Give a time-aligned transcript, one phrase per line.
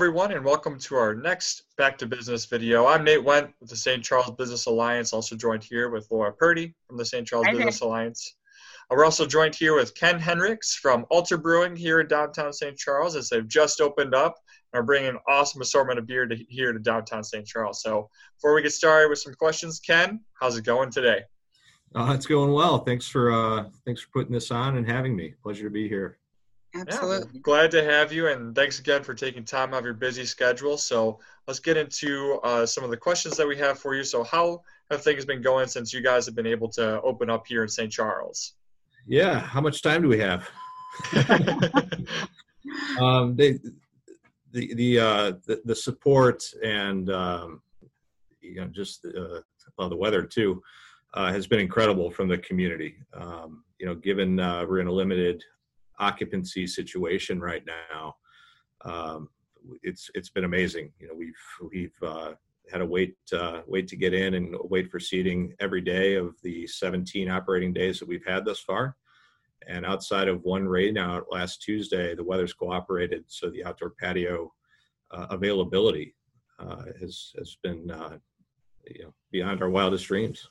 [0.00, 2.86] everyone, and welcome to our next Back to Business video.
[2.86, 4.02] I'm Nate Went with the St.
[4.02, 7.26] Charles Business Alliance, also joined here with Laura Purdy from the St.
[7.26, 8.36] Charles Hi, Business Alliance.
[8.90, 12.78] Uh, We're also joined here with Ken Hendricks from Alter Brewing here in downtown St.
[12.78, 14.36] Charles, as they've just opened up
[14.72, 17.46] and are bringing an awesome assortment of beer to, here to downtown St.
[17.46, 17.82] Charles.
[17.82, 21.24] So, before we get started with some questions, Ken, how's it going today?
[21.94, 22.78] Uh, it's going well.
[22.78, 25.34] Thanks for uh, thanks for putting this on and having me.
[25.42, 26.19] Pleasure to be here.
[26.74, 27.28] Absolutely.
[27.34, 30.24] Yeah, glad to have you, and thanks again for taking time out of your busy
[30.24, 30.78] schedule.
[30.78, 34.04] So let's get into uh, some of the questions that we have for you.
[34.04, 37.46] So, how have things been going since you guys have been able to open up
[37.46, 37.90] here in St.
[37.90, 38.54] Charles?
[39.06, 39.40] Yeah.
[39.40, 40.48] How much time do we have?
[43.00, 43.58] um, they,
[44.52, 47.62] the the, uh, the the support and um,
[48.40, 49.42] you know just the,
[49.78, 50.62] uh, the weather too
[51.14, 52.96] uh, has been incredible from the community.
[53.14, 55.42] Um, you know, given uh, we're in a limited
[56.00, 58.16] occupancy situation right now,
[58.84, 59.28] um,
[59.82, 60.92] it's it's been amazing.
[60.98, 62.32] You know, we've we've uh,
[62.70, 66.34] had to wait uh, wait to get in and wait for seating every day of
[66.42, 68.96] the 17 operating days that we've had thus far.
[69.68, 74.52] And outside of one rain out last Tuesday, the weather's cooperated, so the outdoor patio
[75.10, 76.14] uh, availability
[76.58, 78.16] uh, has has been uh,
[78.86, 80.48] you know beyond our wildest dreams.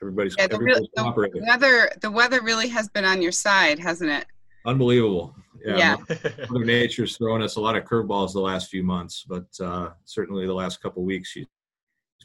[0.00, 3.78] Everybody's, Yeah, the, real- everybody's the weather, the weather really has been on your side,
[3.78, 4.26] hasn't it?
[4.64, 5.34] Unbelievable.
[5.64, 5.96] Yeah.
[6.50, 10.46] Mother Nature's thrown us a lot of curveballs the last few months, but uh, certainly
[10.46, 11.46] the last couple weeks she's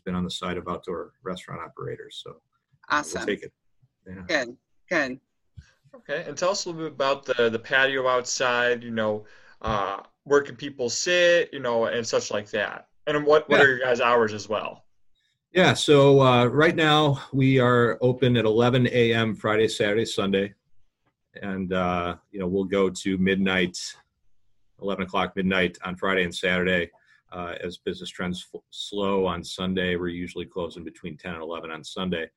[0.05, 2.21] been on the side of outdoor restaurant operators.
[2.23, 2.37] So
[2.89, 3.19] Awesome.
[3.19, 3.51] we'll take it.
[4.07, 4.23] Yeah.
[4.27, 4.57] Good.
[4.89, 5.19] Good.
[5.95, 8.83] okay, and tell us a little bit about the the patio outside.
[8.83, 9.25] You know,
[9.61, 11.49] uh, where can people sit?
[11.51, 12.87] You know, and such like that.
[13.05, 13.65] And what what Yeah.
[13.65, 14.85] are your guys' hours as well?
[15.51, 15.73] Yeah.
[15.73, 19.35] So uh, right now we are open at 11 a.m.
[19.35, 20.53] Friday, Saturday, Sunday,
[21.41, 23.77] and uh, you know we'll go to midnight,
[24.81, 26.89] 11 o'clock midnight on Friday and Saturday.
[27.31, 31.71] Uh, as business trends f- slow on Sunday, we're usually closing between 10 and 11
[31.71, 32.29] on Sunday.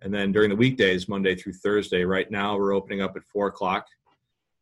[0.00, 3.48] And then during the weekdays, Monday through Thursday, right now we're opening up at 4
[3.48, 3.86] o'clock.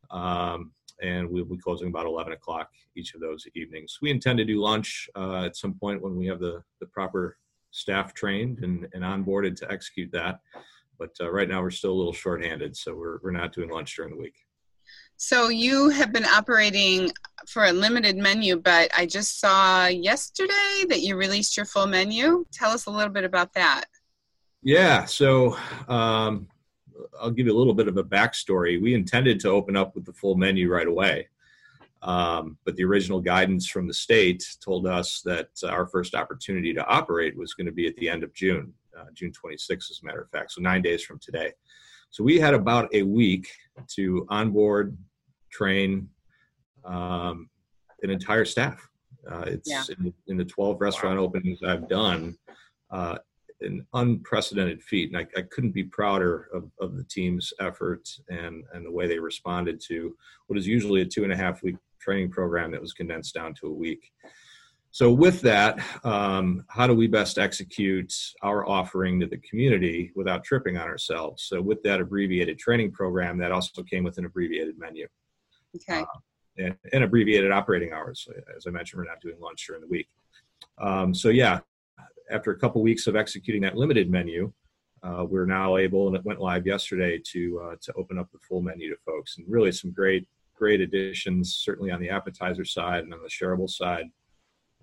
[0.09, 0.71] Um,
[1.01, 3.97] and we'll be closing about 11 o'clock each of those evenings.
[4.01, 7.37] We intend to do lunch uh, at some point when we have the, the proper
[7.71, 10.41] staff trained and, and onboarded to execute that.
[11.01, 13.95] But uh, right now we're still a little shorthanded, so we're, we're not doing lunch
[13.95, 14.35] during the week.
[15.17, 17.11] So you have been operating
[17.47, 22.45] for a limited menu, but I just saw yesterday that you released your full menu.
[22.53, 23.85] Tell us a little bit about that.
[24.61, 25.57] Yeah, so
[25.87, 26.47] um,
[27.19, 28.79] I'll give you a little bit of a backstory.
[28.79, 31.29] We intended to open up with the full menu right away,
[32.03, 36.85] um, but the original guidance from the state told us that our first opportunity to
[36.85, 40.05] operate was going to be at the end of June, uh, June 26th, as a
[40.05, 41.51] matter of fact, so nine days from today.
[42.09, 43.47] So we had about a week
[43.95, 44.97] to onboard,
[45.51, 46.09] train
[46.85, 47.49] um,
[48.03, 48.87] an entire staff.
[49.29, 49.83] Uh, it's Yeah.
[49.97, 52.37] in, the, in the 12 restaurant openings I've done.
[52.89, 53.17] Uh,
[53.61, 58.63] an unprecedented feat, and I, I couldn't be prouder of, of the team's effort and,
[58.73, 60.15] and the way they responded to
[60.47, 63.53] what is usually a two and a half week training program that was condensed down
[63.61, 64.11] to a week.
[64.93, 70.43] So, with that, um, how do we best execute our offering to the community without
[70.43, 71.43] tripping on ourselves?
[71.43, 75.07] So, with that abbreviated training program, that also came with an abbreviated menu
[75.77, 76.03] Okay.
[76.57, 78.27] and, and abbreviated operating hours.
[78.55, 80.09] As I mentioned, we're not doing lunch during the week.
[80.77, 81.59] Um, so yeah,
[82.29, 84.51] after a couple weeks of executing that limited menu,
[85.03, 88.39] uh, we're now able, and it went live yesterday, to uh, to open up the
[88.39, 93.03] full menu to folks, and really some great great additions, certainly on the appetizer side
[93.03, 94.05] and on the shareable side.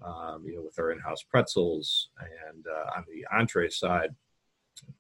[0.04, 2.10] Um, you know, with our in-house pretzels,
[2.48, 4.14] and uh, on the entree side,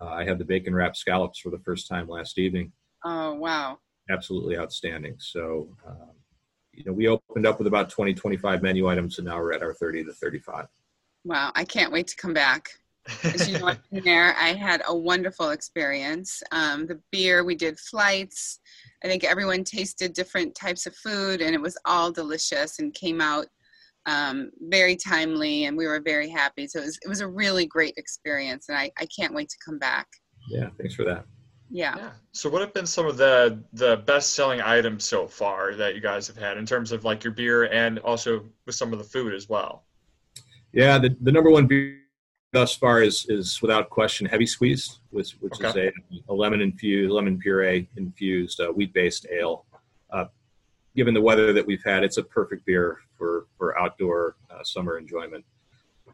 [0.00, 2.72] uh, I had the bacon wrapped scallops for the first time last evening
[3.04, 3.78] Oh, wow.
[4.10, 5.14] absolutely outstanding.
[5.18, 6.10] So, um,
[6.72, 9.62] you know, we opened up with about 20, 25 menu items, and now we're at
[9.62, 10.66] our 30 to 35.
[11.24, 11.52] Wow.
[11.54, 12.70] I can't wait to come back.
[13.24, 13.74] As you know,
[14.04, 16.42] there, I had a wonderful experience.
[16.52, 18.60] Um, the beer, we did flights.
[19.04, 23.20] I think everyone tasted different types of food, and it was all delicious and came
[23.20, 23.46] out
[24.08, 26.66] um, very timely, and we were very happy.
[26.66, 29.56] So it was, it was a really great experience, and I, I can't wait to
[29.64, 30.08] come back.
[30.48, 31.26] Yeah, thanks for that.
[31.70, 31.94] Yeah.
[31.96, 32.10] Yeah.
[32.32, 36.00] So, what have been some of the the best selling items so far that you
[36.00, 39.04] guys have had in terms of like your beer and also with some of the
[39.04, 39.84] food as well?
[40.72, 41.98] Yeah, the, the number one beer
[42.54, 45.92] thus far is is without question heavy squeezed, which which is a,
[46.30, 49.66] a lemon infused, lemon puree infused uh, wheat based ale.
[50.98, 54.98] Given the weather that we've had, it's a perfect beer for for outdoor uh, summer
[54.98, 55.44] enjoyment.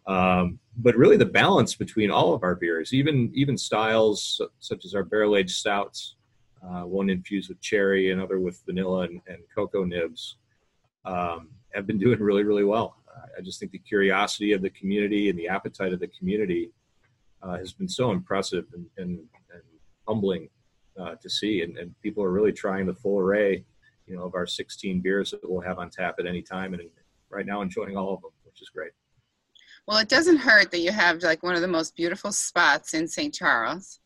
[0.07, 4.95] Um, but really, the balance between all of our beers, even even styles such as
[4.95, 6.17] our barrel aged stouts,
[6.63, 10.37] uh, one infused with cherry, another with vanilla and, and cocoa nibs,
[11.07, 12.99] um, have been doing really really well.
[13.39, 16.73] I just think the curiosity of the community and the appetite of the community
[17.43, 19.19] uh, has been so impressive and, and,
[19.53, 19.63] and
[20.07, 20.51] humbling
[21.01, 21.63] uh, to see.
[21.63, 23.65] And, and, people are really trying the full array,
[24.07, 26.83] you know, of our 16 beers that we'll have on tap at any time, and
[27.31, 28.93] right now enjoying all of them, which is great.
[29.87, 33.07] Well, it doesn't hurt that you have like one of the most beautiful spots in
[33.07, 33.35] St.
[33.35, 34.01] Charles.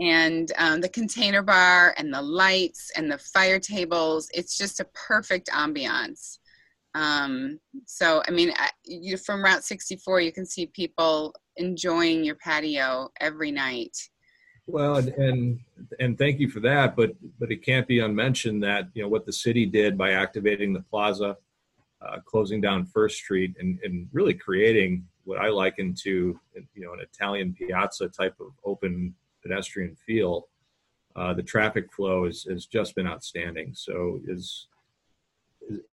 [0.00, 4.86] And um, the container bar and the lights and the fire tables, it's just a
[4.94, 6.38] perfect ambiance.
[6.94, 8.52] Um, so, I mean,
[8.84, 13.96] you, from Route 64, you can see people enjoying your patio every night.
[14.72, 15.60] Well, and, and
[16.00, 19.26] and thank you for that, but but it can't be unmentioned that you know what
[19.26, 21.36] the city did by activating the plaza,
[22.00, 26.40] uh, closing down First Street, and and really creating what I liken to
[26.74, 30.48] you know an Italian piazza type of open pedestrian feel.
[31.14, 33.74] Uh, the traffic flow has, has just been outstanding.
[33.74, 34.68] So is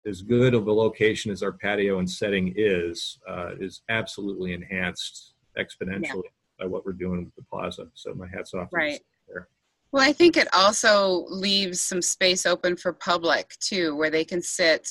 [0.06, 5.34] as good of a location as our patio and setting is, uh, is absolutely enhanced
[5.58, 6.30] exponentially.
[6.60, 7.88] By what we're doing with the plaza.
[7.94, 8.70] So my hats off.
[8.72, 9.02] Right.
[9.28, 9.48] There.
[9.92, 14.42] Well, I think it also leaves some space open for public too, where they can
[14.42, 14.90] sit.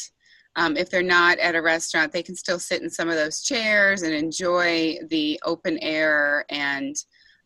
[0.57, 3.43] Um, if they're not at a restaurant, they can still sit in some of those
[3.43, 6.47] chairs and enjoy the open air.
[6.49, 6.97] And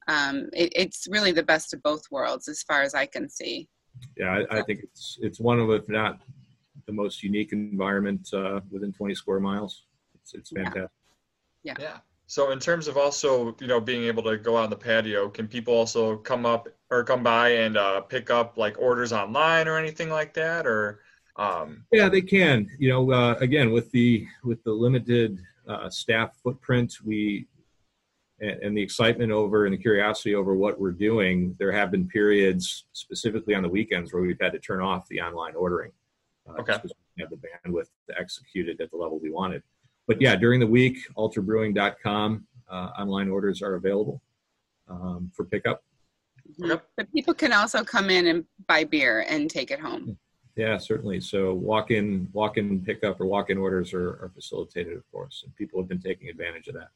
[0.07, 3.69] um, it, it's really the best of both worlds, as far as I can see.
[4.17, 6.21] Yeah, I, I think it's it's one of, if not
[6.87, 9.85] the most unique environment uh, within 20 square miles.
[10.15, 10.89] It's, it's fantastic.
[11.63, 11.75] Yeah.
[11.79, 11.99] yeah.
[12.31, 15.29] So in terms of also, you know, being able to go out on the patio,
[15.29, 19.67] can people also come up or come by and uh, pick up like orders online
[19.67, 21.01] or anything like that, or?
[21.35, 21.85] Um...
[21.91, 22.69] Yeah, they can.
[22.79, 27.49] You know, uh, again with the with the limited uh, staff footprint, we
[28.39, 31.57] and, and the excitement over and the curiosity over what we're doing.
[31.59, 35.21] There have been periods, specifically on the weekends, where we've had to turn off the
[35.21, 35.91] online ordering.
[36.49, 36.77] Uh, okay.
[36.85, 39.65] We have the bandwidth to execute it at the level we wanted.
[40.11, 44.21] But yeah, during the week, alterbrewing.com uh, online orders are available
[44.89, 45.85] um, for pickup.
[46.51, 46.71] Mm-hmm.
[46.71, 46.87] Yep.
[46.97, 50.19] But people can also come in and buy beer and take it home.
[50.57, 51.21] Yeah, certainly.
[51.21, 55.89] So walk-in, walk-in pickup or walk-in orders are, are facilitated, of course, and people have
[55.89, 56.89] been taking advantage of that.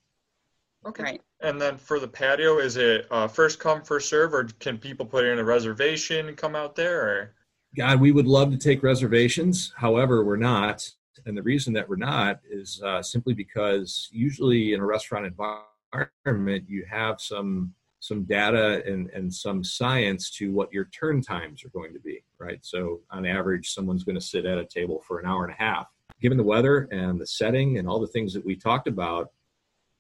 [0.84, 1.02] Okay.
[1.04, 1.22] Right.
[1.40, 5.06] And then for the patio, is it uh, first come, first serve, or can people
[5.06, 7.00] put in a reservation and come out there?
[7.00, 7.34] Or?
[7.76, 9.72] God, we would love to take reservations.
[9.76, 10.90] However, we're not.
[11.26, 16.64] And the reason that we're not is uh, simply because usually in a restaurant environment,
[16.68, 21.70] you have some some data and, and some science to what your turn times are
[21.70, 22.58] going to be, right?
[22.60, 25.56] So on average, someone's going to sit at a table for an hour and a
[25.56, 25.86] half.
[26.20, 29.30] Given the weather and the setting and all the things that we talked about,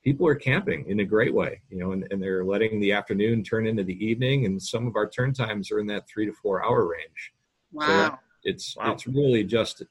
[0.02, 3.42] people are camping in a great way, you know, and, and they're letting the afternoon
[3.42, 6.32] turn into the evening, and some of our turn times are in that three to
[6.32, 7.32] four hour range.
[7.72, 7.86] Wow.
[7.86, 8.92] So it's wow.
[8.92, 9.82] it's really just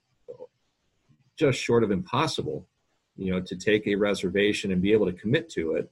[1.38, 2.68] just short of impossible,
[3.16, 5.92] you know, to take a reservation and be able to commit to it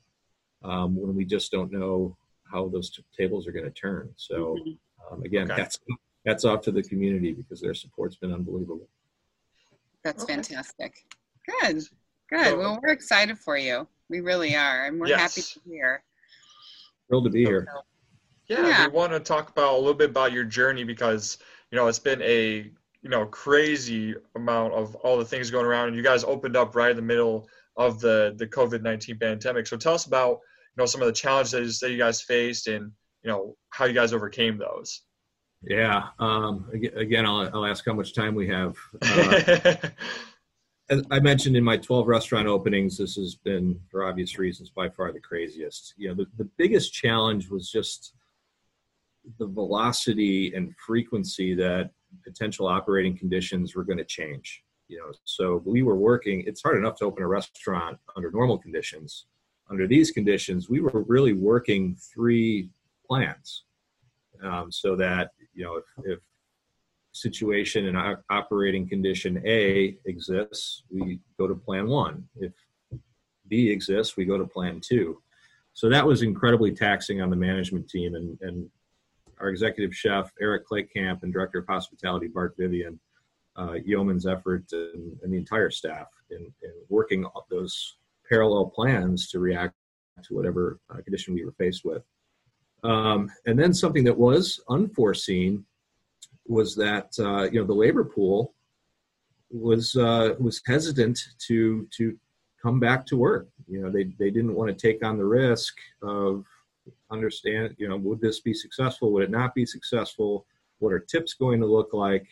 [0.64, 2.16] um, when we just don't know
[2.52, 4.10] how those t- tables are going to turn.
[4.16, 5.14] So mm-hmm.
[5.14, 5.62] um, again, okay.
[5.62, 5.80] that's
[6.26, 8.88] that's off to the community because their support's been unbelievable.
[10.04, 10.36] That's okay.
[10.36, 11.06] fantastic.
[11.62, 11.84] Good,
[12.30, 12.58] good.
[12.58, 13.88] well, we're excited for you.
[14.10, 15.20] We really are, and we're yes.
[15.20, 16.04] happy to hear.
[17.08, 17.68] Thrilled to be here.
[18.48, 21.38] Yeah, yeah, we want to talk about a little bit about your journey because
[21.72, 22.70] you know, it's been a
[23.02, 26.76] you know crazy amount of all the things going around, and you guys opened up
[26.76, 29.68] right in the middle of the the COVID nineteen pandemic.
[29.68, 32.92] So tell us about you know some of the challenges that you guys faced, and
[33.24, 35.02] you know how you guys overcame those.
[35.64, 36.08] Yeah.
[36.20, 38.76] Um, again, I'll, I'll ask how much time we have.
[39.04, 39.76] Uh,
[40.90, 44.90] as I mentioned in my 12 restaurant openings, this has been, for obvious reasons, by
[44.90, 45.94] far the craziest.
[45.96, 48.14] You know, the, the biggest challenge was just
[49.40, 51.92] the velocity and frequency that
[52.24, 54.64] potential operating conditions were going to change.
[54.88, 56.44] You know, so we were working.
[56.46, 59.26] It's hard enough to open a restaurant under normal conditions.
[59.70, 62.70] Under these conditions, we were really working three
[63.08, 63.64] plans,
[64.44, 66.20] um, so that you know if, if
[67.14, 72.26] situation and operating condition A exists, we go to plan one.
[72.36, 72.54] If
[73.48, 75.22] B exists, we go to plan two.
[75.74, 78.70] So that was incredibly taxing on the management team, and, and
[79.42, 83.00] our executive chef, Eric Claycamp, and director of hospitality, Bart Vivian,
[83.58, 87.98] uh, yeoman's effort and, and, the entire staff in, in, working those
[88.30, 89.76] parallel plans to react
[90.24, 92.04] to whatever uh, condition we were faced with.
[92.84, 95.66] Um, and then something that was unforeseen
[96.48, 98.54] was that uh, you know the labor pool
[99.52, 102.18] was uh, was hesitant to to
[102.62, 103.48] come back to work.
[103.68, 106.46] You know they they didn't want to take on the risk of
[107.12, 109.12] understand, you know, would this be successful?
[109.12, 110.46] Would it not be successful?
[110.80, 112.28] What are tips going to look like?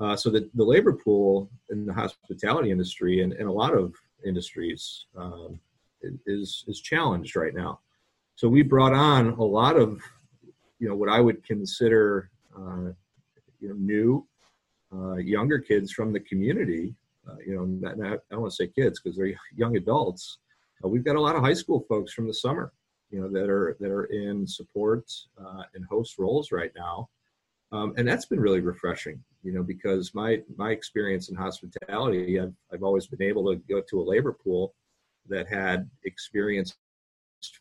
[0.00, 3.94] Uh, so that the labor pool in the hospitality industry and, and a lot of
[4.26, 5.60] industries um,
[6.26, 7.78] is is challenged right now.
[8.36, 10.00] So we brought on a lot of,
[10.80, 12.90] you know, what I would consider, uh,
[13.60, 14.26] you know, new,
[14.92, 16.94] uh, younger kids from the community.
[17.28, 20.38] Uh, you know, not, not, I don't want to say kids because they're young adults.
[20.84, 22.72] Uh, we've got a lot of high school folks from the summer,
[23.10, 27.08] you know, that are that are in support uh, and host roles right now,
[27.72, 29.22] um, and that's been really refreshing.
[29.42, 33.82] You know, because my my experience in hospitality, I've I've always been able to go
[33.88, 34.74] to a labor pool
[35.28, 36.76] that had experienced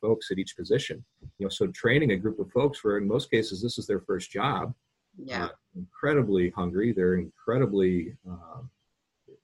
[0.01, 1.03] folks at each position.
[1.37, 4.01] You know, so training a group of folks where in most cases this is their
[4.01, 4.73] first job.
[5.17, 5.45] Yeah.
[5.45, 6.91] Uh, incredibly hungry.
[6.91, 8.61] They're incredibly uh,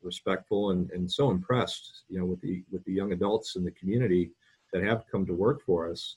[0.01, 3.71] respectful and, and so impressed, you know, with the with the young adults in the
[3.71, 4.31] community
[4.71, 6.15] that have come to work for us.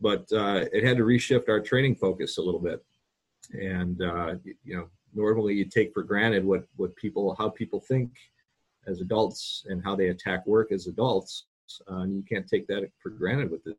[0.00, 2.82] But uh, it had to reshift our training focus a little bit.
[3.52, 8.10] And uh, you know, normally you take for granted what what people how people think
[8.86, 11.44] as adults and how they attack work as adults.
[11.90, 13.76] Uh, and you can't take that for granted with it.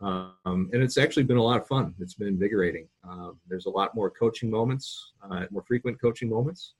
[0.00, 1.94] Um, and it's actually been a lot of fun.
[1.98, 2.86] It's been invigorating.
[3.08, 6.74] Um, there's a lot more coaching moments, uh, more frequent coaching moments.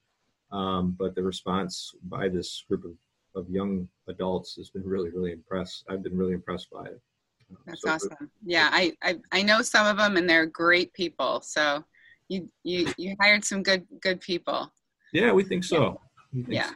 [0.51, 2.91] Um, but the response by this group of,
[3.35, 5.85] of young adults has been really, really impressed.
[5.89, 7.01] I've been really impressed by it.
[7.65, 8.31] That's so awesome.
[8.45, 11.41] Yeah, I, I I know some of them, and they're great people.
[11.41, 11.83] So
[12.27, 14.71] you you you hired some good good people.
[15.13, 15.99] Yeah, we think so.
[16.31, 16.43] Yeah.
[16.43, 16.67] think yeah.
[16.67, 16.75] so.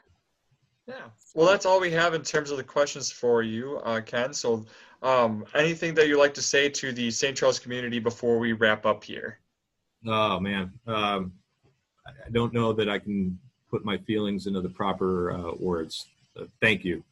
[0.88, 1.06] Yeah.
[1.36, 4.34] Well, that's all we have in terms of the questions for you, uh, Ken.
[4.34, 4.66] So,
[5.02, 7.38] um, anything that you'd like to say to the St.
[7.38, 9.40] Charles community before we wrap up here?
[10.06, 11.32] Oh man, um,
[12.06, 16.08] I don't know that I can put my feelings into the proper uh, words.
[16.62, 17.04] Thank you.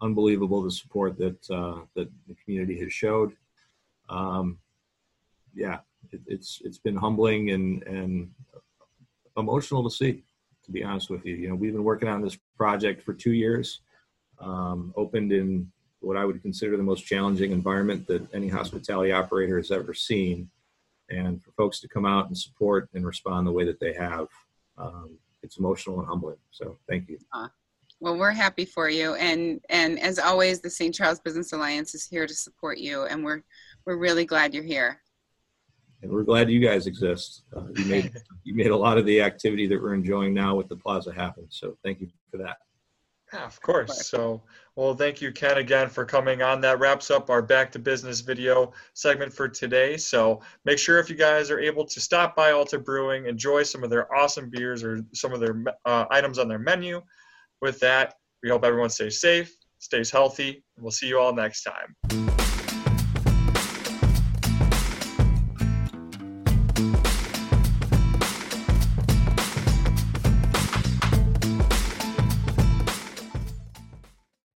[0.00, 3.32] Unbelievable the support that uh, that the community has showed.
[4.08, 4.58] Um,
[5.54, 5.78] yeah,
[6.10, 8.30] it, it's it's been humbling and and
[9.36, 10.24] emotional to see
[10.64, 11.34] to be honest with you.
[11.34, 13.80] You know, we've been working on this project for two years,
[14.38, 15.70] um, opened in
[16.00, 20.50] what I would consider the most challenging environment that any hospitality operator has ever seen.
[21.10, 24.28] And for folks to come out and support and respond the way that they have,
[24.78, 26.38] um, it's emotional and humbling.
[26.50, 27.18] So thank you.
[27.32, 27.48] Uh,
[28.02, 30.94] well, we're happy for you, and and as always, the St.
[30.94, 33.42] Charles Business Alliance is here to support you, and we're
[33.86, 35.00] we're really glad you're here
[36.02, 37.42] and we're glad you guys exist.
[37.56, 38.12] Uh, you made
[38.44, 41.46] you made a lot of the activity that we're enjoying now with the plaza happen.
[41.48, 42.56] So thank you for that.
[43.32, 44.08] Yeah, of course.
[44.08, 44.42] So,
[44.76, 46.60] well, thank you, Ken, again for coming on.
[46.60, 49.96] That wraps up our back to business video segment for today.
[49.96, 53.84] So, make sure if you guys are able to stop by Alter Brewing, enjoy some
[53.84, 57.00] of their awesome beers or some of their uh, items on their menu.
[57.62, 61.62] With that, we hope everyone stays safe, stays healthy, and we'll see you all next
[61.62, 62.31] time.